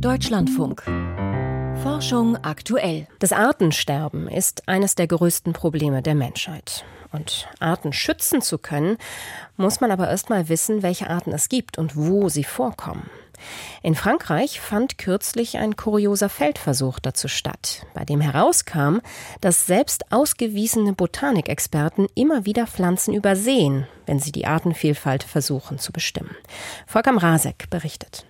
Deutschlandfunk. 0.00 0.82
Forschung 1.82 2.36
aktuell. 2.42 3.06
Das 3.18 3.32
Artensterben 3.32 4.28
ist 4.28 4.68
eines 4.68 4.94
der 4.94 5.06
größten 5.06 5.54
Probleme 5.54 6.02
der 6.02 6.14
Menschheit. 6.14 6.84
Und 7.12 7.48
Arten 7.60 7.94
schützen 7.94 8.42
zu 8.42 8.58
können, 8.58 8.98
muss 9.56 9.80
man 9.80 9.90
aber 9.90 10.10
erst 10.10 10.28
mal 10.28 10.50
wissen, 10.50 10.82
welche 10.82 11.08
Arten 11.08 11.32
es 11.32 11.48
gibt 11.48 11.78
und 11.78 11.96
wo 11.96 12.28
sie 12.28 12.44
vorkommen. 12.44 13.08
In 13.82 13.94
Frankreich 13.94 14.60
fand 14.60 14.98
kürzlich 14.98 15.56
ein 15.56 15.76
kurioser 15.76 16.28
Feldversuch 16.28 16.98
dazu 16.98 17.28
statt, 17.28 17.86
bei 17.94 18.04
dem 18.04 18.20
herauskam, 18.20 18.98
dass 19.40 19.66
selbst 19.66 20.12
ausgewiesene 20.12 20.92
Botanikexperten 20.92 22.06
immer 22.14 22.44
wieder 22.44 22.66
Pflanzen 22.66 23.14
übersehen, 23.14 23.86
wenn 24.04 24.18
sie 24.18 24.32
die 24.32 24.46
Artenvielfalt 24.46 25.22
versuchen 25.22 25.78
zu 25.78 25.92
bestimmen. 25.92 26.36
Volker 26.86 27.16
Rasek 27.16 27.70
berichtet. 27.70 28.26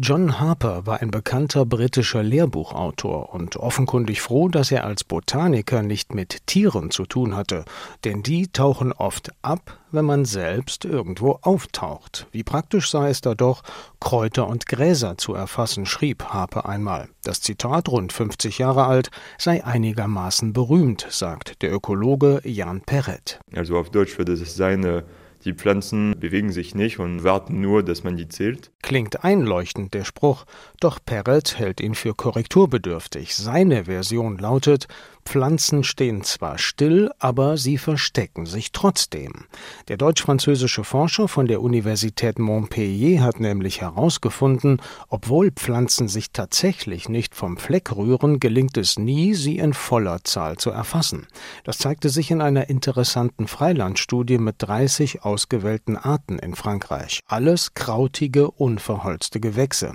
John 0.00 0.38
Harper 0.38 0.86
war 0.86 1.02
ein 1.02 1.10
bekannter 1.10 1.66
britischer 1.66 2.22
Lehrbuchautor 2.22 3.34
und 3.34 3.56
offenkundig 3.56 4.20
froh, 4.20 4.48
dass 4.48 4.70
er 4.70 4.84
als 4.84 5.02
Botaniker 5.02 5.82
nicht 5.82 6.14
mit 6.14 6.46
Tieren 6.46 6.92
zu 6.92 7.04
tun 7.04 7.34
hatte, 7.34 7.64
denn 8.04 8.22
die 8.22 8.46
tauchen 8.46 8.92
oft 8.92 9.32
ab, 9.42 9.80
wenn 9.90 10.04
man 10.04 10.24
selbst 10.24 10.84
irgendwo 10.84 11.40
auftaucht. 11.42 12.28
Wie 12.30 12.44
praktisch 12.44 12.92
sei 12.92 13.10
es 13.10 13.22
da 13.22 13.34
doch, 13.34 13.64
Kräuter 13.98 14.46
und 14.46 14.66
Gräser 14.66 15.18
zu 15.18 15.34
erfassen, 15.34 15.84
schrieb 15.84 16.26
Harper 16.26 16.68
einmal. 16.68 17.08
Das 17.24 17.40
Zitat, 17.40 17.88
rund 17.88 18.12
50 18.12 18.58
Jahre 18.58 18.84
alt, 18.84 19.10
sei 19.36 19.64
einigermaßen 19.64 20.52
berühmt, 20.52 21.08
sagt 21.10 21.60
der 21.60 21.72
Ökologe 21.72 22.40
Jan 22.44 22.82
Perret. 22.82 23.40
Also 23.52 23.76
auf 23.76 23.90
Deutsch 23.90 24.16
würde 24.16 24.34
es 24.34 24.54
seine 24.54 25.02
die 25.48 25.54
Pflanzen 25.54 26.14
bewegen 26.20 26.52
sich 26.52 26.74
nicht 26.74 26.98
und 26.98 27.24
warten 27.24 27.60
nur, 27.62 27.82
dass 27.82 28.04
man 28.04 28.18
die 28.18 28.28
zählt. 28.28 28.70
Klingt 28.82 29.24
einleuchtend 29.24 29.94
der 29.94 30.04
Spruch, 30.04 30.44
doch 30.78 30.98
Perret 31.04 31.58
hält 31.58 31.80
ihn 31.80 31.94
für 31.94 32.14
korrekturbedürftig. 32.14 33.34
Seine 33.34 33.86
Version 33.86 34.36
lautet, 34.36 34.88
Pflanzen 35.28 35.84
stehen 35.84 36.22
zwar 36.22 36.56
still, 36.56 37.10
aber 37.18 37.58
sie 37.58 37.76
verstecken 37.76 38.46
sich 38.46 38.72
trotzdem. 38.72 39.44
Der 39.88 39.98
deutsch-französische 39.98 40.84
Forscher 40.84 41.28
von 41.28 41.46
der 41.46 41.60
Universität 41.60 42.38
Montpellier 42.38 43.22
hat 43.22 43.38
nämlich 43.38 43.82
herausgefunden, 43.82 44.80
obwohl 45.10 45.50
Pflanzen 45.50 46.08
sich 46.08 46.32
tatsächlich 46.32 47.10
nicht 47.10 47.34
vom 47.34 47.58
Fleck 47.58 47.94
rühren, 47.94 48.40
gelingt 48.40 48.78
es 48.78 48.98
nie, 48.98 49.34
sie 49.34 49.58
in 49.58 49.74
voller 49.74 50.24
Zahl 50.24 50.56
zu 50.56 50.70
erfassen. 50.70 51.26
Das 51.62 51.76
zeigte 51.76 52.08
sich 52.08 52.30
in 52.30 52.40
einer 52.40 52.70
interessanten 52.70 53.48
Freilandstudie 53.48 54.38
mit 54.38 54.54
30 54.60 55.24
ausgewählten 55.24 55.98
Arten 55.98 56.38
in 56.38 56.54
Frankreich. 56.54 57.20
Alles 57.26 57.74
krautige, 57.74 58.50
unverholzte 58.50 59.40
Gewächse. 59.40 59.92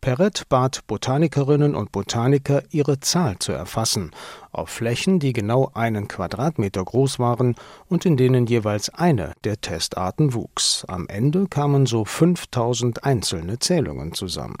Perret 0.00 0.48
bat 0.48 0.80
Botanikerinnen 0.88 1.76
und 1.76 1.92
Botaniker, 1.92 2.64
ihre 2.70 2.98
Zahl 2.98 3.38
zu 3.38 3.52
erfassen, 3.52 4.10
auf 4.52 4.68
Flächen, 4.68 5.18
die 5.18 5.32
genau 5.32 5.70
einen 5.74 6.08
Quadratmeter 6.08 6.84
groß 6.84 7.18
waren 7.18 7.56
und 7.88 8.06
in 8.06 8.16
denen 8.16 8.46
jeweils 8.46 8.90
eine 8.90 9.32
der 9.44 9.60
Testarten 9.60 10.34
wuchs. 10.34 10.84
Am 10.86 11.08
Ende 11.08 11.46
kamen 11.48 11.86
so 11.86 12.04
5000 12.04 13.04
einzelne 13.04 13.58
Zählungen 13.58 14.12
zusammen. 14.12 14.56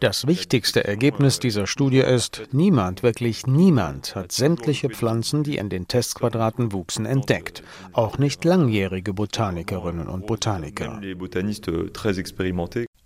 Das 0.00 0.26
wichtigste 0.26 0.84
Ergebnis 0.84 1.40
dieser 1.40 1.66
Studie 1.66 1.98
ist, 1.98 2.42
niemand, 2.52 3.02
wirklich 3.02 3.46
niemand 3.46 4.14
hat 4.14 4.32
sämtliche 4.32 4.88
Pflanzen, 4.90 5.42
die 5.42 5.56
in 5.56 5.68
den 5.68 5.88
Testquadraten 5.88 6.72
wuchsen, 6.72 7.04
entdeckt. 7.04 7.62
Auch 7.92 8.18
nicht 8.18 8.44
langjährige 8.44 9.12
Botanikerinnen 9.12 10.08
und 10.08 10.26
Botaniker. 10.26 11.00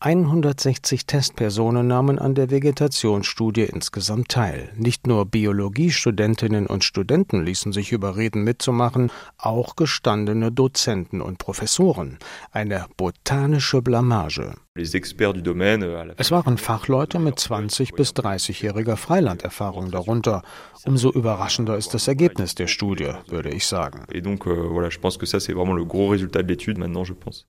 160 0.06 1.06
Testpersonen 1.06 1.88
nahmen 1.88 2.20
an 2.20 2.36
der 2.36 2.48
Vegetationsstudie 2.52 3.64
insgesamt 3.64 4.28
teil. 4.28 4.70
Nicht 4.76 5.08
nur 5.08 5.26
Biologiestudentinnen 5.26 6.68
und 6.68 6.84
Studenten 6.84 7.44
ließen 7.44 7.72
sich 7.72 7.90
überreden 7.90 8.44
mitzumachen, 8.44 9.10
auch 9.36 9.74
gestandene 9.74 10.52
Dozenten 10.52 11.20
und 11.20 11.38
Professoren. 11.38 12.18
Eine 12.52 12.86
botanische 12.96 13.82
Blamage. 13.82 14.54
Es 14.76 16.30
waren 16.30 16.58
Fachleute 16.58 17.18
mit 17.18 17.40
20 17.40 17.94
bis 17.94 18.10
30-jähriger 18.10 18.96
Freilanderfahrung 18.96 19.90
darunter. 19.90 20.42
Umso 20.84 21.10
überraschender 21.10 21.78
ist 21.78 21.94
das 21.94 22.06
Ergebnis 22.08 22.54
der 22.54 22.66
Studie, 22.66 23.12
würde 23.28 23.48
ich 23.48 23.66
sagen. 23.66 24.04
Euh, 24.12 24.20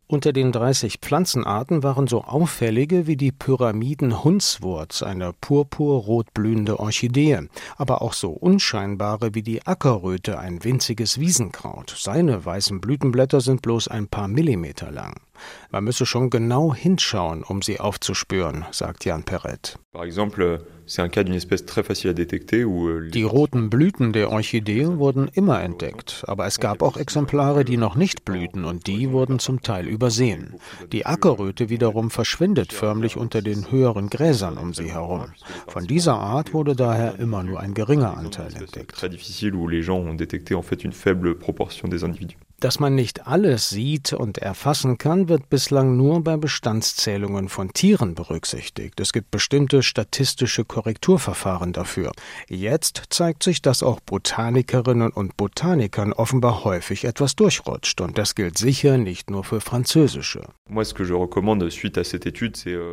Unter 0.07 0.33
den 0.33 0.51
30 0.53 0.99
Pflanzenarten 1.01 1.83
waren 1.83 2.07
so 2.07 2.23
auffällige 2.47 3.07
wie 3.07 3.17
die 3.17 3.33
Pyramiden-Hundswurz, 3.33 5.03
eine 5.03 5.33
purpurrot 5.33 6.33
blühende 6.33 6.79
Orchidee, 6.79 7.41
aber 7.75 8.01
auch 8.01 8.13
so 8.13 8.29
unscheinbare 8.31 9.35
wie 9.35 9.41
die 9.41 9.67
Ackerröte, 9.67 10.39
ein 10.39 10.63
winziges 10.63 11.19
Wiesenkraut. 11.19 11.93
Seine 11.97 12.45
weißen 12.45 12.79
Blütenblätter 12.79 13.41
sind 13.41 13.61
bloß 13.63 13.89
ein 13.89 14.07
paar 14.07 14.29
Millimeter 14.29 14.91
lang. 14.91 15.19
Man 15.71 15.83
müsse 15.83 16.05
schon 16.05 16.29
genau 16.29 16.73
hinschauen, 16.73 17.43
um 17.43 17.61
sie 17.61 17.79
aufzuspüren, 17.79 18.65
sagt 18.71 19.05
Jan 19.05 19.23
Perret. 19.23 19.77
Euh, 22.51 23.09
die 23.09 23.23
roten 23.23 23.69
Blüten 23.69 24.13
der 24.13 24.31
Orchidee 24.31 24.87
wurden 24.87 25.27
immer 25.27 25.61
entdeckt, 25.61 26.23
aber 26.27 26.45
es 26.45 26.59
gab 26.59 26.81
auch 26.81 26.97
Exemplare, 26.97 27.65
die 27.65 27.77
noch 27.77 27.95
nicht 27.95 28.23
blühten 28.23 28.63
und 28.63 28.87
die 28.87 29.11
wurden 29.11 29.39
zum 29.39 29.61
Teil 29.61 29.87
übersehen. 29.87 30.55
Die 30.91 31.05
Ackerröte 31.05 31.69
wiederum 31.69 32.09
verschwindet 32.09 32.73
förmlich 32.73 33.17
unter 33.17 33.41
den 33.41 33.69
höheren 33.71 34.09
Gräsern 34.09 34.57
um 34.57 34.73
sie 34.73 34.91
herum. 34.91 35.33
Von 35.67 35.85
dieser 35.85 36.15
Art 36.15 36.53
wurde 36.53 36.75
daher 36.75 37.19
immer 37.19 37.43
nur 37.43 37.59
ein 37.59 37.73
geringer 37.73 38.17
Anteil 38.17 38.53
entdeckt. 38.55 39.03
Dass 42.59 42.79
man 42.79 42.95
nicht 42.95 43.27
alles 43.27 43.69
sieht 43.69 44.13
und 44.13 44.39
erfassen 44.39 44.97
kann, 44.97 45.29
wird 45.29 45.47
bislang 45.47 45.95
nur 45.95 46.23
bei 46.23 46.37
Bestandszählungen 46.37 47.49
von 47.49 47.71
Tieren 47.71 48.15
berücksichtigt. 48.15 48.99
Es 48.99 49.13
gibt 49.13 49.29
bestimmte 49.29 49.83
statistische 49.83 50.65
Korrekturverfahren 50.65 51.71
dafür. 51.71 52.13
Jetzt 52.49 53.03
zeigt 53.11 53.43
sich, 53.43 53.61
dass 53.61 53.83
auch 53.83 53.99
Botanikerinnen 53.99 55.11
und 55.11 55.37
Botanikern 55.37 56.13
offenbar 56.13 56.63
häufig 56.63 57.05
etwas 57.05 57.35
durchrutscht. 57.35 58.01
Und 58.01 58.17
das 58.17 58.33
gilt 58.33 58.57
sicher 58.57 58.97
nicht 58.97 59.29
nur 59.29 59.43
für 59.43 59.61
französische. 59.61 60.41
Euh, 60.67 60.83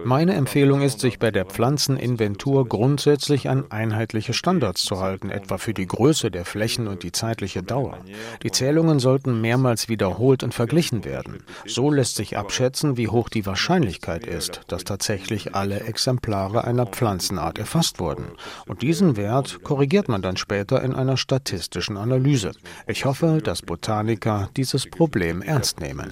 Meine 0.04 0.34
Empfehlung 0.34 0.82
ist, 0.82 1.00
sich 1.00 1.18
bei 1.18 1.30
der 1.30 1.46
Pflanzeninventur 1.46 2.68
grundsätzlich 2.68 3.48
an 3.48 3.70
einheitliche 3.70 4.34
Standards 4.34 4.82
zu 4.82 5.00
halten, 5.00 5.30
etwa 5.30 5.56
für 5.56 5.72
die 5.72 5.86
Größe 5.86 6.30
der 6.30 6.44
Flächen 6.44 6.86
und 6.86 7.02
die 7.02 7.12
zeitliche 7.12 7.62
Dauer. 7.62 7.96
Die 8.42 8.50
Zählungen 8.50 8.98
sollten 8.98 9.40
mehr 9.40 9.53
mehrmals 9.54 9.88
wiederholt 9.88 10.42
und 10.42 10.52
verglichen 10.52 11.04
werden. 11.04 11.44
So 11.64 11.88
lässt 11.88 12.16
sich 12.16 12.36
abschätzen, 12.36 12.96
wie 12.96 13.06
hoch 13.06 13.28
die 13.28 13.46
Wahrscheinlichkeit 13.46 14.26
ist, 14.26 14.62
dass 14.66 14.82
tatsächlich 14.82 15.54
alle 15.54 15.78
Exemplare 15.80 16.64
einer 16.64 16.86
Pflanzenart 16.86 17.60
erfasst 17.60 18.00
wurden. 18.00 18.32
Und 18.66 18.82
diesen 18.82 19.16
Wert 19.16 19.62
korrigiert 19.62 20.08
man 20.08 20.22
dann 20.22 20.36
später 20.36 20.82
in 20.82 20.92
einer 20.92 21.16
statistischen 21.16 21.96
Analyse. 21.96 22.50
Ich 22.88 23.04
hoffe, 23.04 23.38
dass 23.44 23.62
Botaniker 23.62 24.50
dieses 24.56 24.86
Problem 24.90 25.40
ernst 25.40 25.78
nehmen. 25.78 26.10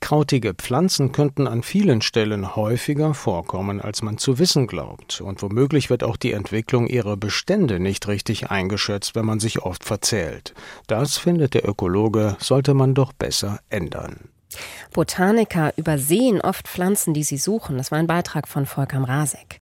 Krautige 0.00 0.54
Pflanzen 0.54 1.10
könnten 1.10 1.48
an 1.48 1.64
vielen 1.64 2.02
Stellen 2.02 2.54
häufiger 2.54 3.14
vorkommen, 3.14 3.80
als 3.80 4.02
man 4.02 4.18
zu 4.18 4.38
wissen 4.38 4.68
glaubt. 4.68 5.20
Und 5.20 5.42
womöglich 5.42 5.90
wird 5.90 6.04
auch 6.04 6.16
die 6.16 6.30
Entwicklung 6.30 6.86
ihrer 6.86 7.16
Bestände 7.16 7.80
nicht 7.80 8.06
richtig 8.06 8.50
eingeschätzt, 8.50 9.16
wenn 9.16 9.24
man 9.24 9.40
sich 9.40 9.62
oft 9.62 9.82
verzählt. 9.82 10.54
Das 10.86 11.15
findet 11.18 11.54
der 11.54 11.68
Ökologe, 11.68 12.36
sollte 12.38 12.74
man 12.74 12.94
doch 12.94 13.12
besser 13.12 13.60
ändern. 13.68 14.28
Botaniker 14.92 15.72
übersehen 15.76 16.40
oft 16.40 16.68
Pflanzen, 16.68 17.14
die 17.14 17.24
sie 17.24 17.38
suchen. 17.38 17.76
Das 17.76 17.90
war 17.90 17.98
ein 17.98 18.06
Beitrag 18.06 18.48
von 18.48 18.66
Volker 18.66 19.02
Rasek. 19.02 19.60